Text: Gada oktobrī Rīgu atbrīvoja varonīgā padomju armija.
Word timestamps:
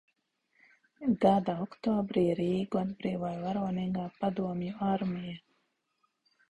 Gada 1.25 1.55
oktobrī 1.65 2.25
Rīgu 2.41 2.81
atbrīvoja 2.83 3.45
varonīgā 3.45 4.09
padomju 4.19 4.77
armija. 4.93 5.41